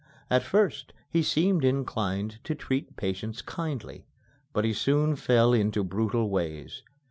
At 0.31 0.41
first 0.41 0.93
he 1.11 1.21
seemed 1.21 1.63
inclined 1.63 2.39
to 2.45 2.55
treat 2.55 2.95
patients 2.95 3.43
kindly, 3.43 4.07
but 4.51 4.65
he 4.65 4.73
soon 4.73 5.15
fell 5.15 5.53
into 5.53 5.83
brutal 5.83 6.27
ways. 6.31 6.81